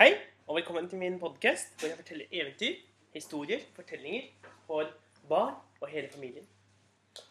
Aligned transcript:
Hei, 0.00 0.14
og 0.48 0.56
velkommen 0.56 0.86
til 0.88 0.96
min 0.96 1.18
podkast 1.20 1.74
hvor 1.76 1.90
jeg 1.90 1.96
forteller 1.98 2.30
eventyr, 2.32 2.78
historier, 3.12 3.66
fortellinger 3.76 4.30
for 4.64 4.88
barn 5.28 5.58
og 5.76 5.90
hele 5.92 6.08
familien. 6.08 6.46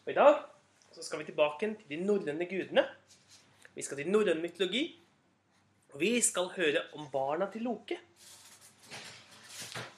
Og 0.04 0.12
I 0.12 0.14
dag 0.14 0.36
så 0.94 1.02
skal 1.02 1.18
vi 1.18 1.26
tilbake 1.32 1.72
til 1.80 1.88
de 1.90 1.98
norrøne 2.04 2.46
gudene. 2.46 2.84
Vi 3.74 3.82
skal 3.82 3.98
til 3.98 4.12
norrøn 4.14 4.38
mytologi, 4.38 4.84
og 5.90 5.98
vi 6.00 6.12
skal 6.20 6.52
høre 6.54 6.84
om 6.94 7.10
barna 7.10 7.50
til 7.50 7.66
Loke. 7.66 7.98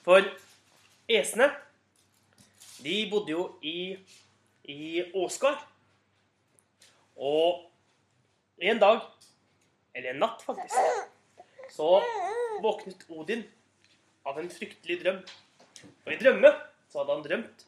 For 0.08 0.32
esene, 1.12 1.52
de 2.80 2.98
bodde 3.12 3.36
jo 3.36 3.48
i, 3.60 3.98
i 4.64 5.10
Åsgard. 5.12 5.60
Og 7.20 7.68
en 8.64 8.80
dag, 8.80 9.04
eller 9.94 10.16
en 10.16 10.24
natt 10.24 10.48
faktisk, 10.48 11.11
så 11.72 12.02
våknet 12.62 13.04
Odin 13.08 13.44
av 14.28 14.38
en 14.38 14.50
fryktelig 14.52 14.98
drøm. 15.02 15.22
Og 16.04 16.10
i 16.12 16.18
drømme 16.20 16.50
så 16.90 17.00
hadde 17.00 17.16
han 17.16 17.24
drømt 17.24 17.64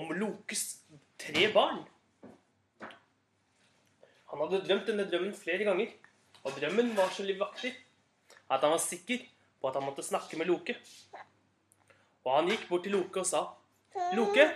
om 0.00 0.12
Lokes 0.16 0.64
tre 1.20 1.50
barn. 1.52 1.82
Han 4.32 4.42
hadde 4.42 4.64
drømt 4.64 4.88
denne 4.88 5.06
drømmen 5.10 5.34
flere 5.36 5.66
ganger, 5.68 5.92
og 6.42 6.56
drømmen 6.56 6.94
var 6.96 7.12
så 7.14 7.26
livaktig 7.26 7.74
at 8.50 8.64
han 8.64 8.72
var 8.72 8.82
sikker 8.82 9.22
på 9.60 9.68
at 9.68 9.76
han 9.78 9.86
måtte 9.86 10.04
snakke 10.06 10.40
med 10.40 10.48
Loke. 10.50 10.74
Og 12.24 12.32
han 12.32 12.48
gikk 12.50 12.66
bort 12.70 12.88
til 12.88 12.96
Loke 12.96 13.20
og 13.20 13.28
sa, 13.28 13.44
'Loke, 14.16 14.48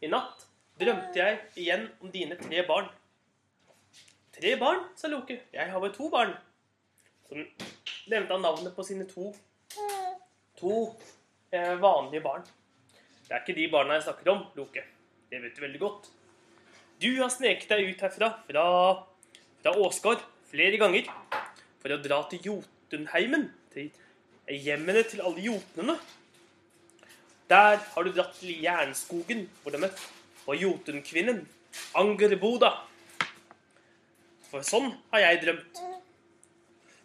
i 0.00 0.08
natt 0.08 0.46
drømte 0.80 1.18
jeg 1.18 1.40
igjen 1.58 1.90
om 2.00 2.14
dine 2.14 2.38
tre 2.40 2.62
barn.' 2.66 2.88
'Tre 4.32 4.56
barn', 4.56 4.88
sa 4.96 5.08
Loke. 5.08 5.42
'Jeg 5.52 5.70
har 5.70 5.80
bare 5.80 5.92
to 5.92 6.08
barn.' 6.08 6.38
Så 7.32 8.10
nevnte 8.10 8.34
han 8.34 8.42
navnet 8.44 8.74
på 8.76 8.84
sine 8.84 9.06
to, 9.08 9.30
to 10.58 10.72
eh, 11.48 11.78
vanlige 11.80 12.20
barn. 12.20 12.42
Det 13.24 13.32
er 13.32 13.40
ikke 13.40 13.54
de 13.56 13.68
barna 13.72 13.96
jeg 13.96 14.04
snakker 14.04 14.28
om, 14.34 14.42
Loke. 14.58 14.82
Det 15.30 15.40
vet 15.40 15.56
du 15.56 15.62
veldig 15.64 15.80
godt. 15.80 16.10
Du 17.00 17.08
har 17.22 17.32
sneket 17.32 17.72
deg 17.72 17.88
ut 17.88 18.04
herfra, 18.04 18.28
fra, 18.44 18.64
fra 19.62 19.72
Åsgård, 19.80 20.20
flere 20.50 20.76
ganger 20.82 21.08
for 21.80 21.94
å 21.94 22.00
dra 22.04 22.20
til 22.28 22.50
Jotunheimen, 22.50 23.48
til 23.72 23.88
hjemmene 24.52 25.06
til 25.08 25.24
alle 25.24 25.46
jotnene. 25.46 25.96
Der 27.48 27.80
har 27.80 28.04
du 28.04 28.12
dratt 28.12 28.36
til 28.36 28.60
Jernskogen, 28.60 29.46
hvor 29.62 29.72
de 29.72 29.88
på 30.44 30.58
Jotunkvinnen, 30.60 31.46
Angerboda. 31.96 32.74
For 34.50 34.60
sånn 34.68 34.92
har 35.14 35.30
jeg 35.30 35.42
drømt. 35.46 35.82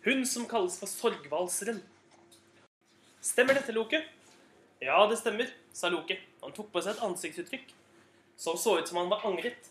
Hun 0.08 0.26
som 0.26 0.46
kalles 0.48 0.78
for 0.80 0.88
Sorgvalseren. 0.88 1.82
Stemmer 3.20 3.58
dette, 3.58 3.74
Loke? 3.76 4.00
Ja, 4.80 5.02
det 5.12 5.18
stemmer, 5.20 5.50
sa 5.76 5.90
Loke. 5.92 6.16
Han 6.40 6.54
tok 6.56 6.70
på 6.72 6.80
seg 6.80 6.94
et 6.94 7.02
ansiktsuttrykk 7.04 7.74
som 8.40 8.56
så 8.56 8.78
ut 8.78 8.88
som 8.88 9.02
han 9.02 9.10
var 9.12 9.26
angret. 9.28 9.68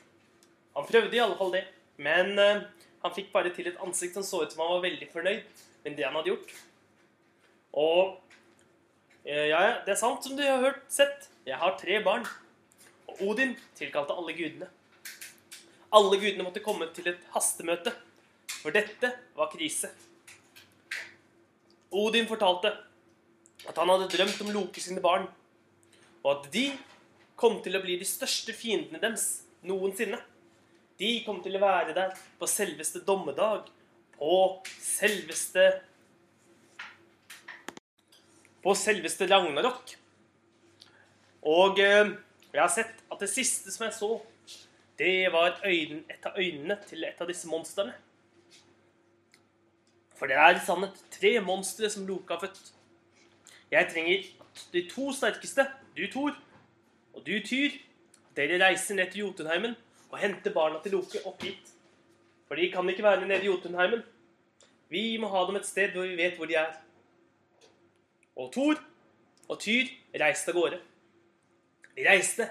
Han 0.74 0.84
prøvde 0.84 1.16
i 1.16 1.22
alle 1.24 1.38
fall 1.38 1.54
det, 1.54 1.62
men 1.96 2.34
uh, 2.36 2.66
han 3.00 3.14
fikk 3.16 3.30
bare 3.32 3.54
til 3.56 3.70
et 3.70 3.80
ansikt 3.80 4.18
som 4.18 4.26
så 4.28 4.42
ut 4.42 4.52
som 4.52 4.60
han 4.60 4.74
var 4.74 4.82
veldig 4.84 5.08
fornøyd 5.14 5.62
med 5.86 5.96
det 5.96 6.04
han 6.04 6.18
hadde 6.18 6.34
gjort. 6.34 6.52
Og 7.72 8.02
uh, 9.24 9.46
ja, 9.48 9.62
det 9.86 9.94
er 9.94 10.00
sant 10.02 10.26
som 10.26 10.36
du 10.36 10.42
har 10.44 10.60
hørt, 10.60 10.82
sett. 10.92 11.30
Jeg 11.48 11.56
har 11.62 11.78
tre 11.80 12.02
barn. 12.04 12.26
Og 13.08 13.22
Odin 13.30 13.56
tilkalte 13.78 14.12
alle 14.12 14.36
gudene. 14.36 14.68
Alle 15.96 16.20
gudene 16.20 16.44
måtte 16.44 16.60
komme 16.60 16.90
til 16.92 17.08
et 17.08 17.24
hastemøte, 17.32 17.94
for 18.58 18.76
dette 18.76 19.14
var 19.38 19.48
krise. 19.54 19.94
Odin 21.96 22.28
fortalte 22.28 22.72
at 23.66 23.78
han 23.80 23.88
hadde 23.88 24.10
drømt 24.12 24.40
om 24.44 24.52
Loke 24.52 24.82
sine 24.82 25.00
barn, 25.00 25.26
og 26.22 26.30
at 26.34 26.48
de 26.52 26.68
kom 27.40 27.60
til 27.64 27.76
å 27.76 27.82
bli 27.84 27.96
de 28.00 28.08
største 28.08 28.54
fiendene 28.56 29.00
deres 29.00 29.26
noensinne. 29.66 30.18
De 31.00 31.10
kom 31.26 31.42
til 31.44 31.56
å 31.56 31.62
være 31.62 31.94
der 31.96 32.14
på 32.40 32.48
selveste 32.50 33.02
dommedag, 33.06 33.68
på 34.16 34.38
selveste 34.80 35.68
På 38.66 38.72
selveste 38.74 39.28
Ragnarok. 39.30 39.92
Og 41.46 41.78
eh, 41.78 42.08
jeg 42.50 42.58
har 42.58 42.72
sett 42.72 43.04
at 43.12 43.20
det 43.22 43.28
siste 43.30 43.70
som 43.70 43.84
jeg 43.86 43.94
så, 43.94 44.08
det 44.98 45.28
var 45.30 45.60
øyn, 45.62 46.00
et 46.10 46.26
av 46.26 46.34
øynene 46.34 46.74
til 46.88 47.04
et 47.06 47.20
av 47.22 47.30
disse 47.30 47.46
monstrene. 47.46 47.94
For 50.16 50.30
det 50.30 50.36
er 50.40 50.56
i 50.56 50.64
sannhet 50.64 50.96
tre 51.12 51.36
monstre 51.44 51.90
som 51.92 52.06
Loke 52.08 52.32
har 52.32 52.40
født. 52.40 52.72
Jeg 53.70 53.88
trenger 53.92 54.24
de 54.72 54.82
to 54.88 55.12
sterkeste, 55.12 55.66
du 55.96 56.06
Thor 56.12 56.32
og 57.14 57.26
du 57.26 57.36
Tyr. 57.44 57.76
Dere 58.36 58.60
reiser 58.60 58.96
ned 58.96 59.10
til 59.12 59.24
Jotunheimen 59.24 59.76
og 60.10 60.18
henter 60.20 60.52
barna 60.52 60.80
til 60.82 60.96
Loke 60.96 61.22
opp 61.28 61.42
hit. 61.44 61.72
For 62.48 62.56
de 62.56 62.70
kan 62.72 62.88
ikke 62.88 63.04
være 63.04 63.26
nede 63.26 63.42
i 63.42 63.50
Jotunheimen. 63.50 64.02
Vi 64.88 65.16
må 65.20 65.28
ha 65.32 65.46
dem 65.48 65.56
et 65.56 65.66
sted 65.66 65.92
hvor 65.96 66.06
vi 66.06 66.16
vet 66.16 66.36
hvor 66.36 66.48
de 66.48 66.54
er. 66.60 66.76
Og 68.36 68.52
Thor 68.52 68.76
og 69.48 69.60
Tyr 69.60 69.88
reiste 70.20 70.52
av 70.52 70.58
gårde. 70.60 70.80
De 71.96 72.04
reiste 72.04 72.48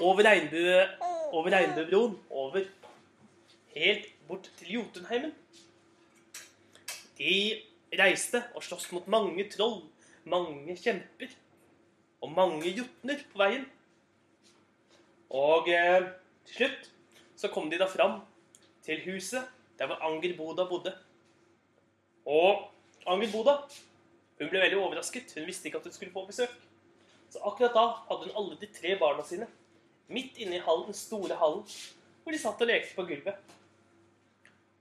over, 0.00 0.22
regnbue, 0.26 0.80
over 1.32 1.50
regnbuebroen, 1.54 2.16
over 2.30 2.64
helt 3.76 4.06
bort 4.28 4.50
til 4.58 4.72
Jotunheimen. 4.78 5.32
De 7.20 7.36
reiste 8.00 8.40
og 8.56 8.64
sloss 8.64 8.88
mot 8.94 9.06
mange 9.12 9.44
troll, 9.52 9.82
mange 10.24 10.76
kjemper 10.80 11.32
og 12.24 12.32
mange 12.32 12.72
jotner 12.72 13.20
på 13.32 13.40
veien. 13.42 13.66
Og 15.30 15.68
eh, 15.68 16.08
til 16.48 16.56
slutt 16.56 16.90
så 17.38 17.52
kom 17.52 17.68
de 17.70 17.78
da 17.80 17.88
fram 17.88 18.20
til 18.84 19.04
huset 19.04 19.46
der 19.78 19.88
hvor 19.88 20.00
Anger 20.04 20.34
Boda 20.36 20.66
bodde. 20.68 20.92
Og 22.26 22.66
Anger 23.06 23.32
Boda 23.32 23.56
hun 24.40 24.48
ble 24.48 24.60
veldig 24.62 24.80
overrasket. 24.80 25.32
Hun 25.36 25.48
visste 25.48 25.68
ikke 25.68 25.80
at 25.80 25.88
hun 25.88 25.92
skulle 25.92 26.12
få 26.12 26.24
besøk. 26.26 26.52
Så 27.30 27.40
akkurat 27.44 27.76
da 27.76 27.86
hadde 28.08 28.28
hun 28.28 28.36
alle 28.40 28.56
de 28.60 28.68
tre 28.72 28.96
barna 28.98 29.24
sine 29.24 29.46
midt 30.10 30.40
inne 30.42 30.56
i 30.56 30.62
hallen, 30.64 30.88
den 30.88 30.96
store 30.96 31.36
hallen, 31.38 31.62
hvor 32.22 32.34
de 32.34 32.38
satt 32.40 32.62
og 32.64 32.66
lekte 32.66 32.96
på 32.96 33.04
gulvet. 33.06 33.52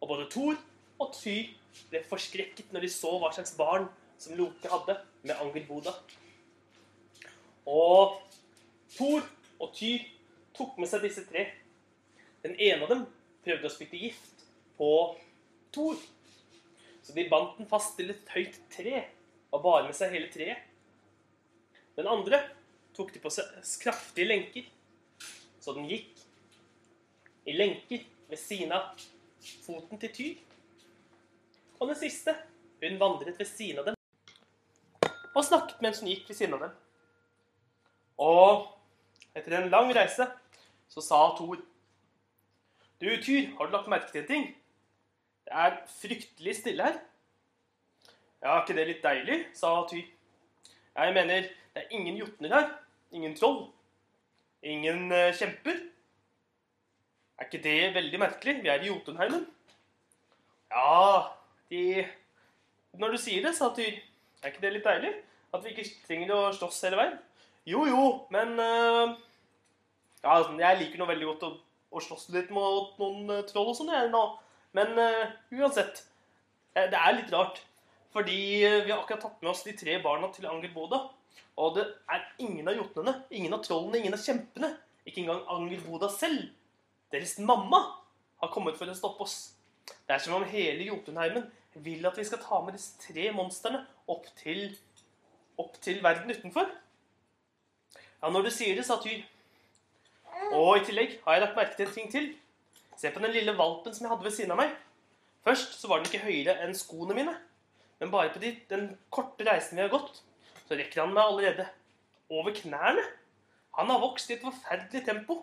Og 0.01 0.07
både 0.07 0.29
Thor 0.31 0.55
og 0.99 1.11
Tyr 1.13 1.51
ble 1.89 2.01
forskrekket 2.09 2.73
når 2.73 2.85
de 2.85 2.91
så 2.93 3.11
hva 3.21 3.31
slags 3.35 3.55
barn 3.57 3.87
som 4.19 4.35
Loke 4.37 4.71
hadde 4.71 4.97
med 5.23 5.35
Angerboda. 5.39 5.93
Og 7.69 8.19
Thor 8.95 9.23
og 9.59 9.73
Tyr 9.77 10.05
tok 10.57 10.77
med 10.81 10.89
seg 10.91 11.05
disse 11.05 11.23
tre. 11.29 11.45
Den 12.43 12.55
ene 12.55 12.85
av 12.85 12.93
dem 12.93 13.05
prøvde 13.45 13.69
å 13.69 13.73
spytte 13.73 13.99
gift 13.99 14.45
på 14.79 14.91
Thor. 15.75 15.99
Så 17.03 17.15
de 17.15 17.27
bandt 17.31 17.57
den 17.59 17.69
fast 17.69 17.95
til 17.97 18.11
et 18.13 18.33
høyt 18.35 18.59
tre 18.73 19.05
og 19.49 19.63
bar 19.63 19.85
med 19.87 19.95
seg 19.97 20.13
hele 20.13 20.29
treet. 20.33 20.65
Den 21.97 22.07
andre 22.07 22.41
tok 22.95 23.13
de 23.13 23.21
på 23.23 23.31
seg 23.33 23.47
kraftige 23.81 24.27
lenker, 24.27 24.67
så 25.59 25.73
den 25.75 25.87
gikk 25.89 26.21
i 27.49 27.55
lenker 27.55 28.05
ved 28.29 28.39
siden 28.39 28.71
av 28.75 28.93
foten 29.65 29.99
til 29.99 30.13
Tyr. 30.15 30.48
Og 31.79 31.87
den 31.87 31.95
siste, 31.95 32.35
hun 32.83 32.99
vandret 32.99 33.39
ved 33.39 33.47
siden 33.47 33.79
av 33.79 33.89
dem 33.89 33.99
og 35.39 35.45
snakket 35.45 35.81
mens 35.83 36.01
hun 36.01 36.09
gikk 36.11 36.27
ved 36.29 36.37
siden 36.37 36.55
av 36.57 36.63
dem. 36.65 36.77
Og 38.19 38.65
etter 39.37 39.55
en 39.59 39.71
lang 39.71 39.91
reise 39.95 40.25
så 40.89 41.03
sa 41.05 41.19
Thor 41.37 41.59
Du, 42.99 43.07
Tyr, 43.23 43.53
har 43.55 43.69
du 43.69 43.71
lagt 43.71 43.87
merke 43.87 44.11
til 44.11 44.25
en 44.25 44.27
ting? 44.27 44.47
Det 45.47 45.55
er 45.55 45.77
fryktelig 46.01 46.55
stille 46.57 46.83
her. 46.83 46.97
Ja, 48.43 48.57
ikke 48.59 48.75
det 48.75 48.87
litt 48.89 49.05
deilig? 49.05 49.37
sa 49.55 49.71
Tyr. 49.87 50.03
Jeg 50.99 51.15
mener, 51.15 51.47
det 51.47 51.85
er 51.85 51.95
ingen 51.95 52.17
jotner 52.19 52.55
her. 52.57 52.67
Ingen 53.15 53.37
troll. 53.39 53.69
Ingen 54.67 55.07
uh, 55.13 55.31
kjemper. 55.31 55.79
Er 57.39 57.47
ikke 57.47 57.63
det 57.63 57.93
veldig 57.95 58.19
merkelig? 58.19 58.57
Vi 58.65 58.73
er 58.73 58.83
i 58.83 58.91
Jotunheimen. 58.91 59.47
Ja, 60.75 61.38
de 61.69 62.05
Når 62.99 63.13
du 63.13 63.17
sier 63.21 63.45
det, 63.45 63.53
sa 63.55 63.69
Tyr, 63.75 63.99
er 64.41 64.51
ikke 64.51 64.63
det 64.63 64.73
litt 64.73 64.87
deilig? 64.87 65.13
At 65.53 65.63
vi 65.63 65.73
ikke 65.73 65.87
trenger 66.07 66.33
å 66.35 66.41
slåss 66.55 66.83
hele 66.87 66.99
veien? 66.99 67.17
Jo, 67.69 67.85
jo, 67.89 68.03
men 68.33 68.55
uh, 68.57 69.15
Ja, 70.23 70.39
jeg 70.41 70.79
liker 70.81 71.01
nå 71.01 71.07
veldig 71.09 71.29
godt 71.31 71.47
å, 71.47 71.51
å 71.93 72.03
slåss 72.03 72.29
litt 72.33 72.51
mot 72.53 72.97
noen 73.01 73.29
uh, 73.29 73.45
troll 73.49 73.71
og 73.71 73.77
sånn, 73.77 73.91
jeg 73.93 74.11
nå. 74.13 74.23
Men 74.77 74.97
uh, 74.97 75.35
uansett. 75.53 76.03
det 76.75 76.97
er 76.97 77.15
litt 77.17 77.31
rart. 77.33 77.61
Fordi 78.13 78.39
vi 78.65 78.89
har 78.89 79.03
akkurat 79.03 79.21
tatt 79.21 79.41
med 79.41 79.51
oss 79.51 79.61
de 79.67 79.75
tre 79.77 79.99
barna 80.01 80.31
til 80.33 80.47
Angerboda. 80.49 81.03
Og 81.61 81.75
det 81.75 81.85
er 82.09 82.25
ingen 82.41 82.67
av 82.71 82.77
jotnene, 82.77 83.13
ingen 83.29 83.53
av 83.53 83.61
trollene, 83.65 83.99
ingen 83.99 84.15
av 84.15 84.23
kjempene, 84.23 84.71
ikke 85.05 85.21
engang 85.25 85.43
Angerboda 85.53 86.09
selv, 86.13 86.47
deres 87.13 87.35
mamma, 87.43 87.83
har 88.39 88.51
kommet 88.53 88.77
for 88.79 88.89
å 88.89 88.97
stoppe 88.97 89.27
oss. 89.27 89.37
Det 90.07 90.15
er 90.15 90.23
som 90.23 90.37
om 90.37 90.45
hele 90.47 90.87
Jotunheimen 90.87 91.45
vil 91.73 92.05
at 92.05 92.17
vi 92.17 92.25
skal 92.25 92.41
ta 92.43 92.61
med 92.65 92.75
disse 92.75 92.97
tre 93.01 93.29
monstrene 93.35 93.83
opp 94.09 94.27
opp 95.59 95.75
til 95.83 96.03
verden 96.03 96.31
utenfor. 96.31 96.69
Ja, 98.21 98.29
når 98.29 98.47
du 98.47 98.51
sier 98.51 98.75
det, 98.75 98.85
sa 98.87 98.97
Tyr. 99.03 99.21
Og 100.55 100.79
i 100.79 100.85
tillegg 100.87 101.19
har 101.25 101.35
jeg 101.35 101.43
lagt 101.43 101.57
merke 101.57 101.75
til 101.77 101.87
en 101.87 101.93
ting 101.93 102.11
til. 102.11 102.29
Se 102.97 103.11
på 103.11 103.21
den 103.23 103.35
lille 103.35 103.55
valpen 103.57 103.93
som 103.93 104.05
jeg 104.05 104.13
hadde 104.13 104.27
ved 104.27 104.35
siden 104.35 104.55
av 104.55 104.61
meg. 104.61 104.73
Først 105.45 105.77
så 105.79 105.87
var 105.87 105.99
den 105.99 106.09
ikke 106.09 106.25
høyere 106.25 106.57
enn 106.63 106.75
skoene 106.75 107.15
mine. 107.15 107.35
Men 107.99 108.11
bare 108.11 108.31
på 108.33 108.41
de, 108.43 108.53
den 108.71 108.89
korte 109.11 109.45
reisen 109.47 109.77
vi 109.77 109.83
har 109.83 109.91
gått, 109.91 110.21
så 110.67 110.77
rekker 110.79 111.03
han 111.03 111.13
meg 111.15 111.25
allerede 111.25 111.67
over 112.31 112.55
knærne. 112.55 113.03
Han 113.79 113.91
har 113.91 114.01
vokst 114.03 114.31
i 114.31 114.35
et 114.35 114.43
forferdelig 114.43 115.05
tempo. 115.07 115.41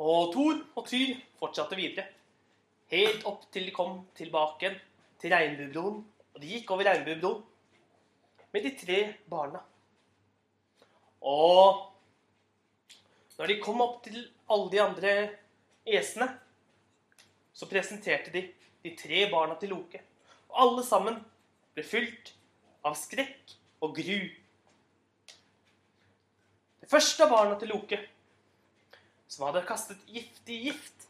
Og 0.00 0.32
Thor 0.34 0.60
og 0.74 0.88
Tyr 0.88 1.14
fortsatte 1.40 1.78
videre. 1.78 2.08
Helt 2.94 3.24
opp 3.26 3.48
til 3.50 3.66
de 3.66 3.74
kom 3.74 4.04
tilbake 4.14 4.70
til 5.18 5.32
Regnbuebroen. 5.34 5.98
Og 6.34 6.42
de 6.42 6.50
gikk 6.52 6.70
over 6.74 6.86
Regnbuebroen 6.86 7.42
med 8.54 8.62
de 8.62 8.70
tre 8.78 8.98
barna. 9.30 9.58
Og 11.26 11.80
når 13.34 13.50
de 13.50 13.56
kom 13.64 13.82
opp 13.82 14.02
til 14.04 14.20
alle 14.46 14.70
de 14.70 14.82
andre 14.82 15.14
esene, 15.90 16.28
så 17.54 17.66
presenterte 17.70 18.30
de 18.34 18.44
de 18.84 18.92
tre 19.00 19.24
barna 19.32 19.56
til 19.58 19.72
Loke. 19.72 20.00
Og 20.52 20.60
alle 20.60 20.84
sammen 20.86 21.16
ble 21.74 21.84
fylt 21.86 22.34
av 22.84 22.94
skrekk 23.00 23.54
og 23.82 23.96
gru. 23.96 24.20
Det 26.84 26.90
første 26.90 27.24
av 27.24 27.32
barna 27.32 27.56
til 27.58 27.72
Loke, 27.72 27.98
som 29.26 29.48
hadde 29.48 29.64
kastet 29.66 30.04
giftig 30.12 30.60
gift, 30.68 31.08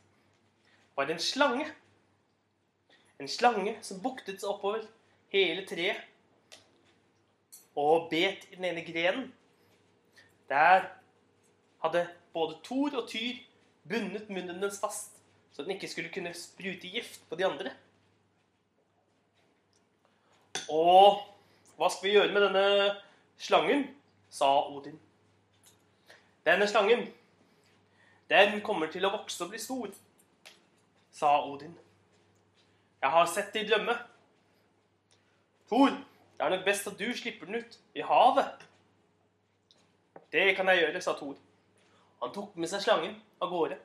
var 0.96 1.11
en 1.11 1.20
slange. 1.20 1.67
En 3.19 3.29
slange 3.29 3.76
som 3.82 4.02
buktet 4.02 4.41
seg 4.41 4.50
oppover 4.50 4.85
hele 5.35 5.64
treet 5.67 6.02
og 7.75 8.08
bet 8.11 8.46
i 8.50 8.56
den 8.56 8.69
ene 8.69 8.85
grenen. 8.87 9.32
Der 10.49 10.87
hadde 11.82 12.06
både 12.32 12.58
Thor 12.64 12.94
og 13.00 13.08
Tyr 13.08 13.41
bundet 13.88 14.31
munnen 14.31 14.62
dens 14.62 14.79
fast, 14.81 15.19
så 15.52 15.62
den 15.62 15.75
ikke 15.75 15.91
skulle 15.91 16.12
kunne 16.14 16.35
sprute 16.35 16.88
gift 16.88 17.20
på 17.29 17.38
de 17.38 17.46
andre. 17.46 17.73
Og 20.70 21.20
hva 21.76 21.91
skal 21.91 22.08
vi 22.08 22.14
gjøre 22.14 22.32
med 22.32 22.46
denne 22.49 22.94
slangen? 23.38 23.85
sa 24.35 24.49
Odin. 24.67 24.96
Denne 26.46 26.67
slangen, 26.67 27.05
den 28.31 28.56
kommer 28.67 28.91
til 28.91 29.06
å 29.06 29.12
vokse 29.14 29.44
og 29.44 29.52
bli 29.52 29.61
stor, 29.62 29.93
sa 31.14 31.46
Odin. 31.46 31.78
Jeg 33.02 33.11
har 33.11 33.26
sett 33.31 33.52
det 33.55 33.64
i 33.64 33.69
drømme. 33.69 33.94
Thor, 35.69 35.88
det 35.88 36.44
er 36.46 36.50
nok 36.50 36.64
best 36.66 36.88
at 36.90 36.99
du 36.99 37.06
slipper 37.16 37.46
den 37.46 37.61
ut 37.62 37.78
i 37.94 38.02
havet. 38.02 38.64
Det 40.32 40.56
kan 40.56 40.69
jeg 40.69 40.81
gjøre, 40.82 41.02
sa 41.02 41.14
Thor. 41.19 41.37
Han 42.22 42.32
tok 42.34 42.56
med 42.58 42.70
seg 42.72 42.82
slangen 42.82 43.14
av 43.43 43.52
gårde. 43.52 43.78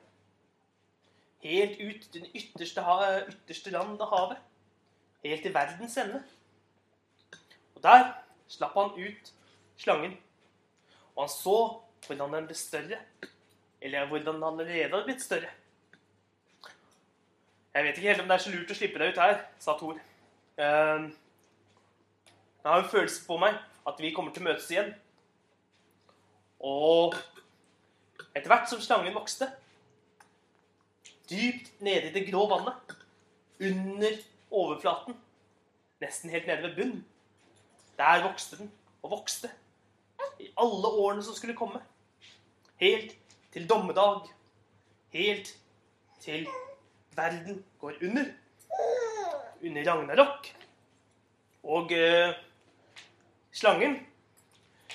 Helt 1.44 1.78
ut 1.78 2.08
til 2.10 2.24
den 2.24 2.34
ytterste, 2.34 2.82
ytterste 3.30 3.72
land 3.76 4.02
av 4.02 4.10
havet. 4.10 4.42
Helt 5.24 5.46
til 5.46 5.54
verdens 5.54 5.96
ende. 6.00 6.24
Og 7.76 7.82
der 7.84 8.10
slapp 8.50 8.74
han 8.74 8.96
ut 8.98 9.32
slangen. 9.78 10.18
Og 11.14 11.22
han 11.22 11.32
så 11.32 11.56
hvordan 12.06 12.34
den 12.34 12.50
ble 12.50 12.58
større. 12.58 12.98
Eller 13.80 14.08
hvordan 14.08 14.34
den 14.34 14.50
allerede 14.50 14.90
hadde 14.90 15.06
blitt 15.06 15.22
større. 15.22 15.54
Jeg 17.74 17.84
vet 17.84 17.98
ikke 17.98 18.08
helt 18.08 18.20
om 18.20 18.30
det 18.30 18.34
er 18.34 18.42
så 18.42 18.50
lurt 18.50 18.70
å 18.72 18.74
slippe 18.74 18.98
deg 18.98 19.12
ut 19.12 19.20
her, 19.22 19.36
sa 19.62 19.76
Thor. 19.78 19.98
Ehm, 20.58 21.04
jeg 22.26 22.66
har 22.66 22.82
en 22.82 22.90
følelse 22.90 23.26
på 23.26 23.36
meg 23.38 23.58
at 23.86 24.00
vi 24.02 24.10
kommer 24.14 24.34
til 24.34 24.42
å 24.42 24.48
møtes 24.48 24.66
igjen. 24.72 24.90
Og 26.66 27.14
etter 28.34 28.50
hvert 28.50 28.66
som 28.70 28.82
slangen 28.82 29.14
vokste, 29.14 29.46
dypt 31.30 31.70
nede 31.80 32.10
i 32.10 32.14
det 32.16 32.24
grå 32.26 32.42
vannet, 32.50 32.96
under 33.60 34.18
overflaten, 34.50 35.14
nesten 36.02 36.32
helt 36.34 36.48
nede 36.48 36.66
ved 36.66 36.76
bunnen, 36.76 37.04
der 38.00 38.24
vokste 38.24 38.56
den 38.56 38.70
og 39.04 39.14
vokste 39.14 39.50
i 40.40 40.48
alle 40.58 40.90
årene 40.90 41.22
som 41.22 41.36
skulle 41.36 41.56
komme. 41.56 41.82
Helt 42.80 43.14
til 43.52 43.68
dommedag. 43.68 44.26
Helt 45.12 45.54
til 46.20 46.48
verden 47.16 47.64
går 47.80 47.92
under. 48.02 48.24
Under 49.62 49.92
Ragnarok. 49.92 50.52
Og 51.62 51.92
eh, 51.92 52.34
slangen, 53.52 53.98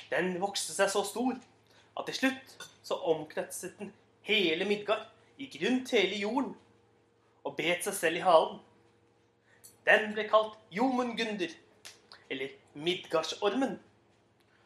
den 0.10 0.36
vokste 0.42 0.74
seg 0.74 0.90
så 0.92 1.04
stor 1.06 1.36
at 1.96 2.08
til 2.10 2.18
slutt 2.20 2.56
så 2.86 2.98
omkretset 3.12 3.78
den 3.80 3.94
hele 4.26 4.66
Midgard, 4.66 5.06
gikk 5.38 5.58
rundt 5.64 5.92
hele 5.96 6.18
jorden 6.20 6.54
og 7.46 7.56
bet 7.58 7.86
seg 7.86 7.94
selv 7.94 8.20
i 8.20 8.26
halen. 8.26 8.60
Den 9.86 10.14
ble 10.16 10.26
kalt 10.30 10.58
Jomungunder, 10.74 11.52
eller 12.30 12.54
Midgardsormen. 12.74 13.78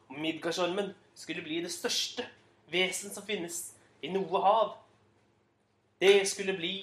Og 0.10 0.20
Midgardsormen 0.20 0.94
skulle 1.16 1.44
bli 1.44 1.60
det 1.64 1.72
største 1.72 2.24
vesen 2.72 3.12
som 3.12 3.26
finnes 3.28 3.74
i 4.02 4.12
noe 4.14 4.42
hav. 4.44 4.78
Det 6.00 6.24
skulle 6.30 6.56
bli 6.56 6.74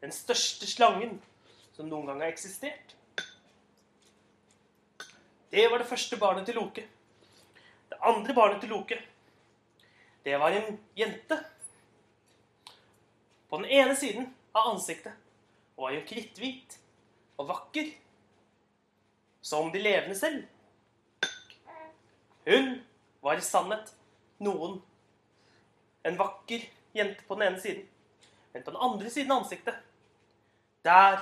den 0.00 0.14
største 0.14 0.66
slangen 0.66 1.18
som 1.74 1.88
noen 1.88 2.06
gang 2.06 2.22
har 2.22 2.32
eksistert. 2.32 2.94
Det 5.50 5.64
var 5.70 5.80
det 5.80 5.88
første 5.88 6.18
barnet 6.20 6.46
til 6.46 6.58
Loke. 6.60 6.84
Det 7.88 7.98
andre 8.04 8.34
barnet 8.36 8.60
til 8.60 8.70
Loke, 8.74 8.98
det 10.24 10.36
var 10.40 10.52
en 10.52 10.76
jente. 10.98 11.38
På 13.48 13.56
den 13.56 13.70
ene 13.72 13.96
siden 13.96 14.28
av 14.52 14.74
ansiktet 14.74 15.16
var 15.78 15.94
hun 15.94 16.04
kritthvit 16.06 16.76
og 17.38 17.48
vakker, 17.48 17.94
som 19.40 19.70
de 19.72 19.80
levende 19.80 20.18
selv. 20.18 20.44
Hun 22.44 22.74
var 23.24 23.38
i 23.38 23.44
sannhet 23.44 23.94
noen 24.44 24.82
En 26.06 26.14
vakker 26.16 26.62
jente 26.94 27.24
på 27.26 27.34
den 27.34 27.48
ene 27.48 27.60
siden. 27.60 27.82
Men 28.52 28.62
på 28.62 28.70
den 28.70 28.80
andre 28.80 29.10
siden 29.10 29.32
av 29.32 29.42
ansiktet, 29.42 29.74
der 30.88 31.20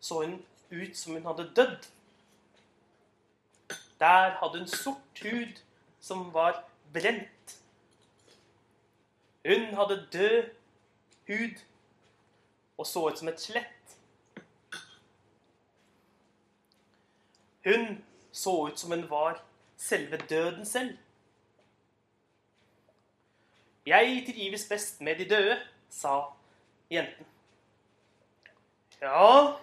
så 0.00 0.22
hun 0.24 0.46
ut 0.70 0.96
som 0.96 1.12
hun 1.12 1.26
hadde 1.26 1.52
dødd. 1.56 1.88
Der 3.98 4.30
hadde 4.40 4.58
hun 4.58 4.68
sort 4.68 5.22
hud 5.22 5.60
som 6.00 6.34
var 6.34 6.64
brent. 6.92 7.58
Hun 9.46 9.74
hadde 9.74 10.08
død 10.12 10.50
hud 11.28 11.62
og 12.78 12.86
så 12.86 13.08
ut 13.08 13.18
som 13.18 13.28
et 13.28 13.40
skjelett. 13.40 13.96
Hun 17.64 18.04
så 18.32 18.56
ut 18.66 18.78
som 18.78 18.90
hun 18.90 19.10
var 19.10 19.42
selve 19.76 20.16
døden 20.16 20.66
selv. 20.66 20.98
Jeg 23.86 24.24
trives 24.26 24.68
best 24.68 25.00
med 25.00 25.18
de 25.18 25.28
døde, 25.28 25.58
sa 25.90 26.20
jenten. 26.90 27.31
Ja 29.02 29.58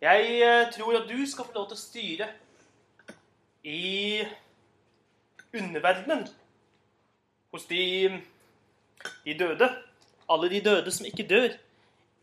Jeg 0.00 0.40
eh, 0.40 0.72
tror 0.72 0.96
at 0.96 1.08
du 1.08 1.26
skal 1.28 1.44
få 1.44 1.52
lov 1.52 1.66
til 1.68 1.76
å 1.76 1.80
styre 1.80 2.28
i 3.66 4.22
underverdenen 5.52 6.24
hos 7.52 7.68
de, 7.68 8.08
de 9.26 9.36
døde. 9.36 9.68
Alle 10.32 10.48
de 10.48 10.62
døde 10.64 10.96
som 10.96 11.10
ikke 11.10 11.28
dør 11.28 11.52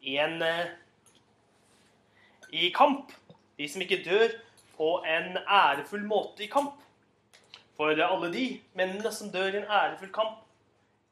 i 0.02 0.18
en 0.24 0.42
eh, 0.42 0.74
i 2.50 2.74
kamp. 2.74 3.14
De 3.60 3.70
som 3.70 3.86
ikke 3.86 4.02
dør 4.06 4.34
på 4.80 4.92
en 5.06 5.38
ærefull 5.46 6.10
måte 6.10 6.48
i 6.48 6.50
kamp. 6.50 6.80
For 7.78 7.94
alle 7.94 8.34
de 8.34 8.48
mennene 8.74 9.14
som 9.14 9.30
dør 9.30 9.52
i 9.52 9.62
en 9.62 9.70
ærefull 9.70 10.14
kamp, 10.16 10.42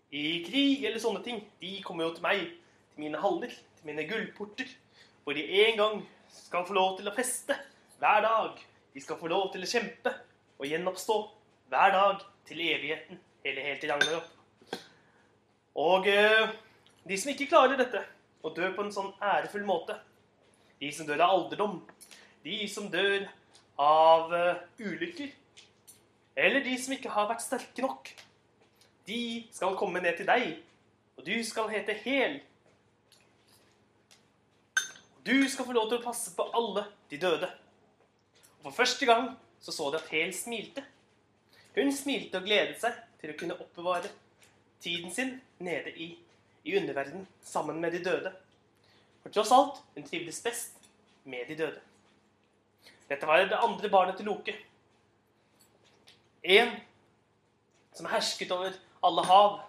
i 0.10 0.42
krig 0.50 0.88
eller 0.90 1.02
sånne 1.02 1.22
ting, 1.22 1.44
de 1.62 1.82
kommer 1.86 2.10
jo 2.10 2.16
til 2.16 2.26
meg, 2.26 2.48
til 2.96 3.06
mine 3.06 3.22
haller, 3.22 3.54
mine 3.88 4.06
gullporter, 4.10 4.70
hvor 5.24 5.38
de 5.38 5.46
en 5.66 5.78
gang 5.78 6.02
skal 6.32 6.66
få 6.68 6.76
lov 6.78 6.98
til 6.98 7.10
å 7.10 7.16
feste 7.16 7.58
hver 8.02 8.24
dag. 8.26 8.62
De 8.94 9.02
skal 9.02 9.20
få 9.20 9.30
lov 9.32 9.52
til 9.54 9.64
å 9.64 9.70
kjempe 9.70 10.14
og 10.60 10.68
gjenoppstå 10.68 11.18
hver 11.72 11.96
dag 11.96 12.24
til 12.48 12.62
evigheten, 12.66 13.20
eller 13.46 13.68
helt 13.68 13.84
til 13.84 13.92
Ragnarok. 13.92 14.32
Og 15.82 16.08
eh, 16.12 16.56
de 17.08 17.18
som 17.18 17.32
ikke 17.32 17.50
klarer 17.50 17.80
dette, 17.80 18.02
og 18.44 18.56
dør 18.58 18.74
på 18.76 18.86
en 18.86 18.94
sånn 18.94 19.14
ærefull 19.22 19.64
måte, 19.66 19.96
de 20.82 20.90
som 20.94 21.08
dør 21.08 21.22
av 21.22 21.36
alderdom, 21.36 21.80
de 22.44 22.58
som 22.70 22.90
dør 22.92 23.30
av 23.82 24.34
eh, 24.34 24.62
ulykker. 24.82 25.32
Eller 26.36 26.64
de 26.66 26.76
som 26.82 26.94
ikke 26.96 27.12
har 27.14 27.30
vært 27.30 27.44
sterke 27.44 27.84
nok. 27.84 28.12
De 29.08 29.22
skal 29.54 29.78
komme 29.80 30.02
ned 30.04 30.18
til 30.20 30.30
deg, 30.30 30.56
og 31.18 31.26
du 31.28 31.36
skal 31.46 31.70
hete 31.72 31.96
Hel. 32.04 32.40
Du 35.26 35.50
skal 35.50 35.66
få 35.66 35.76
lov 35.76 35.90
til 35.90 36.00
å 36.00 36.04
passe 36.04 36.34
på 36.34 36.48
alle 36.58 36.86
de 37.12 37.20
døde. 37.22 37.50
Og 38.62 38.70
For 38.70 38.82
første 38.82 39.06
gang 39.06 39.32
så, 39.62 39.74
så 39.74 39.92
de 39.94 40.00
at 40.00 40.10
Hel 40.10 40.34
smilte. 40.34 40.84
Hun 41.76 41.92
smilte 41.94 42.40
og 42.40 42.48
gledet 42.48 42.80
seg 42.82 42.98
til 43.22 43.34
å 43.34 43.38
kunne 43.38 43.58
oppbevare 43.62 44.10
tiden 44.82 45.14
sin 45.14 45.36
nede 45.62 45.94
i, 45.94 46.16
i 46.66 46.74
underverdenen 46.78 47.28
sammen 47.46 47.78
med 47.82 47.94
de 47.94 48.02
døde. 48.04 48.34
For 49.22 49.34
tross 49.34 49.54
alt, 49.54 49.84
hun 49.96 50.08
trivdes 50.08 50.42
best 50.42 50.90
med 51.30 51.46
de 51.48 51.58
døde. 51.60 51.82
Dette 53.10 53.28
var 53.30 53.44
det 53.46 53.60
andre 53.60 53.90
barnet 53.94 54.18
til 54.18 54.26
Loke. 54.26 54.56
En 56.42 56.74
som 57.94 58.10
hersket 58.10 58.52
over 58.56 58.74
alle 59.06 59.26
hav. 59.30 59.60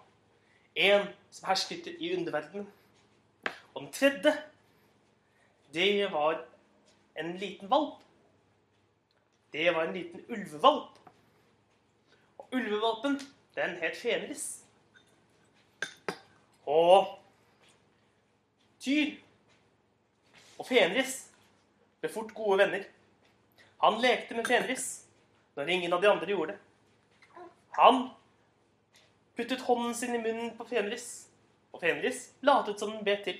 En 0.74 1.04
som 1.30 1.50
hersket 1.50 1.90
i 1.98 2.14
underverdenen. 2.16 2.68
Og 3.74 3.82
den 3.82 3.92
tredje, 3.92 4.32
det 5.72 6.12
var 6.12 6.44
en 7.14 7.36
liten 7.36 7.68
valp. 7.68 7.98
Det 9.52 9.70
var 9.70 9.86
en 9.86 9.94
liten 9.94 10.24
ulvevalp. 10.28 10.98
Og 12.38 12.48
ulvevalpen, 12.52 13.20
den 13.54 13.76
het 13.80 13.96
Fenris. 13.96 14.64
Og 16.66 17.18
Tyr 18.80 19.14
og 20.58 20.66
Fenris 20.66 21.14
ble 22.00 22.10
fort 22.10 22.32
gode 22.34 22.58
venner. 22.64 22.84
Han 23.82 24.00
lekte 24.02 24.34
med 24.34 24.46
Fenris 24.46 24.88
når 25.54 25.70
ingen 25.74 25.92
av 25.92 26.02
de 26.02 26.10
andre 26.10 26.30
gjorde 26.30 26.54
det. 26.54 26.60
Han 27.78 28.08
puttet 29.36 29.64
hånden 29.66 29.94
sin 29.94 30.14
i 30.14 30.20
munnen 30.22 30.52
på 30.56 30.66
Fenris, 30.68 31.28
og 31.72 31.80
Fenris 31.80 32.30
latet 32.44 32.80
som 32.80 32.92
den 32.92 33.04
bet 33.04 33.24
til. 33.26 33.38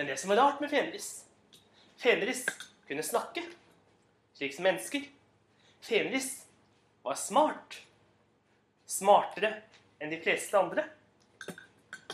Men 0.00 0.06
det 0.06 0.16
som 0.16 0.28
var 0.28 0.36
rart 0.36 0.60
med 0.60 0.70
Fenris 0.70 1.24
Fenris 1.96 2.46
kunne 2.88 3.02
snakke, 3.02 3.42
slik 4.32 4.54
som 4.54 4.62
mennesker. 4.64 5.02
Fenris 5.80 6.46
var 7.02 7.18
smart. 7.20 7.74
Smartere 8.88 9.50
enn 10.00 10.08
de 10.08 10.16
fleste 10.24 10.56
andre. 10.56 10.86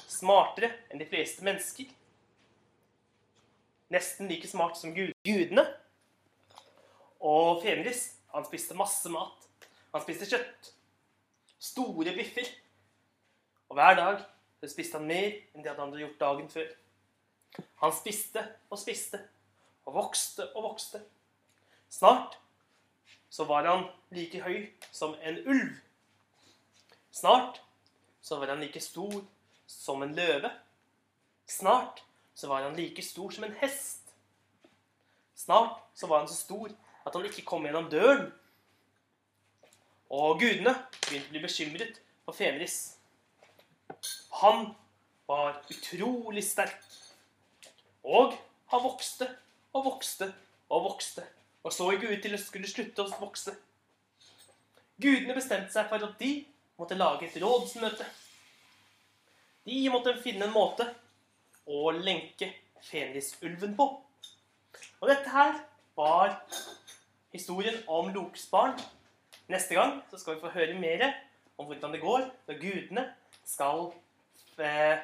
Smartere 0.03 0.73
enn 0.91 0.99
de 0.99 1.07
fleste 1.07 1.47
mennesker. 1.47 1.93
Nesten 3.95 4.27
like 4.33 4.51
smart 4.51 4.75
som 4.81 4.91
gud 4.97 5.13
gudene. 5.23 5.63
Og 7.23 7.63
Fenris, 7.63 8.17
han 8.35 8.49
spiste 8.49 8.75
masse 8.75 9.13
mat. 9.15 9.47
Han 9.93 10.03
spiste 10.03 10.27
kjøtt. 10.33 10.73
Store 11.69 12.17
biffer. 12.19 12.51
Og 13.71 13.79
hver 13.79 13.95
dag 14.03 14.27
så 14.59 14.73
spiste 14.75 14.99
han 14.99 15.07
mer 15.07 15.39
enn 15.55 15.63
de 15.63 15.71
hadde 15.71 16.03
gjort 16.03 16.19
dagen 16.27 16.51
før. 16.51 16.67
Han 17.83 17.93
spiste 17.95 18.43
og 18.71 18.81
spiste 18.81 19.21
og 19.87 19.95
vokste 19.95 20.49
og 20.55 20.71
vokste. 20.71 21.03
Snart 21.91 22.39
så 23.31 23.45
var 23.45 23.67
han 23.69 23.87
like 24.15 24.41
høy 24.43 24.67
som 24.93 25.15
en 25.23 25.39
ulv. 25.47 25.77
Snart 27.13 27.63
så 28.23 28.39
var 28.41 28.55
han 28.55 28.61
like 28.61 28.81
stor 28.81 29.21
som 29.67 30.03
en 30.03 30.15
løve. 30.15 30.51
Snart 31.47 32.03
så 32.35 32.49
var 32.49 32.63
han 32.63 32.77
like 32.77 33.03
stor 33.03 33.31
som 33.31 33.45
en 33.45 33.55
hest. 33.61 34.03
Snart 35.37 35.79
så 35.95 36.07
var 36.07 36.19
han 36.19 36.29
så 36.29 36.35
stor 36.35 36.73
at 37.07 37.15
han 37.15 37.25
ikke 37.25 37.45
kom 37.47 37.65
gjennom 37.65 37.91
døren. 37.91 38.33
Og 40.11 40.41
gudene 40.41 40.75
begynte 41.07 41.29
å 41.29 41.35
bli 41.35 41.43
bekymret 41.43 42.01
for 42.25 42.37
Fenris. 42.37 42.97
Han 44.43 44.73
var 45.27 45.61
utrolig 45.71 46.45
sterk. 46.47 46.83
Og 48.07 48.37
han 48.71 48.83
vokste 48.83 49.29
og 49.75 49.85
vokste 49.85 50.31
og 50.71 50.85
vokste. 50.85 51.25
Og 51.67 51.73
så 51.75 51.89
ikke 51.93 52.13
Gud 52.13 52.23
til 52.23 52.37
å 52.37 52.41
skulle 52.41 52.71
slutte 52.71 53.03
å 53.03 53.19
vokse. 53.21 53.55
Gudene 55.03 55.35
bestemte 55.37 55.75
seg 55.75 55.89
for 55.91 56.03
at 56.07 56.15
de 56.21 56.31
måtte 56.79 56.99
lage 56.99 57.27
et 57.27 57.39
rådsmøte. 57.43 58.07
De 59.67 59.81
måtte 59.91 60.15
finne 60.23 60.47
en 60.47 60.55
måte 60.55 60.87
å 61.67 61.91
lenke 61.91 62.53
Fenrisulven 62.87 63.75
på. 63.77 63.89
Og 65.01 65.11
dette 65.11 65.33
her 65.33 65.59
var 65.99 66.37
historien 67.35 67.81
om 67.91 68.13
Lokes 68.15 68.47
barn. 68.53 68.77
Neste 69.51 69.75
gang 69.75 69.99
så 70.11 70.21
skal 70.21 70.37
vi 70.37 70.45
få 70.45 70.55
høre 70.55 70.79
mer 70.79 71.09
om 71.59 71.67
hvordan 71.67 71.95
det 71.95 72.03
går 72.05 72.29
når 72.47 72.61
gudene 72.63 73.05
skal 73.47 73.89
eh, 74.63 75.03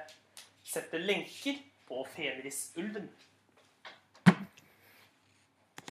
sette 0.66 1.00
lenker 1.02 1.58
på 1.92 2.06
Fenrisulven. 2.16 3.08